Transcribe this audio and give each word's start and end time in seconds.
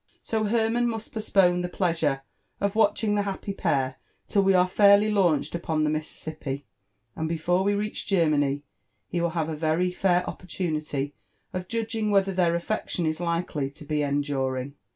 So 0.23 0.45
Hermann 0.45 0.89
must 0.89 1.13
postpone 1.13 1.61
the 1.61 1.69
pleasure 1.69 2.23
of 2.59 2.73
watching 2.73 3.13
the 3.13 3.21
happy 3.21 3.53
pair 3.53 3.97
till 4.27 4.41
we 4.41 4.55
are 4.55 4.67
fairly 4.67 5.11
launched 5.11 5.53
upon 5.53 5.83
the 5.83 5.91
Mississippi; 5.91 6.65
and 7.15 7.29
before 7.29 7.61
we 7.61 7.75
reach 7.75 8.07
Germany, 8.07 8.63
ho 9.13 9.19
will 9.21 9.29
have 9.29 9.47
a 9.47 9.55
very 9.55 9.91
fair 9.91 10.27
opportunity 10.27 11.13
of 11.53 11.67
judging 11.67 12.09
whether 12.09 12.31
their 12.33 12.53
afiectioii 12.57 13.05
ii 13.05 13.13
likel 13.13 13.61
y 13.61 13.69
to 13.69 13.85
be 13.85 14.01
enduring. 14.01 14.73